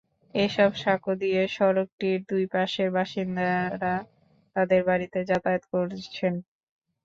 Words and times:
এসব 0.35 0.71
সাঁকো 0.75 1.11
দিয়ে 1.21 1.41
সড়কটির 1.49 2.19
দুই 2.29 2.43
পাশের 2.53 2.89
বাসিন্দারা 2.95 3.95
তাঁদের 4.55 4.81
বাড়িতে 4.89 5.19
যাতায়াত 5.29 5.63
করছেন। 5.71 6.33